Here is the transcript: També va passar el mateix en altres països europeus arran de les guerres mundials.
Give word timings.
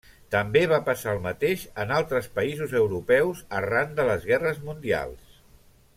També 0.35 0.61
va 0.69 0.79
passar 0.87 1.11
el 1.17 1.21
mateix 1.25 1.65
en 1.83 1.93
altres 1.99 2.31
països 2.39 2.75
europeus 2.81 3.45
arran 3.61 3.95
de 4.01 4.07
les 4.11 4.29
guerres 4.31 4.63
mundials. 4.71 5.41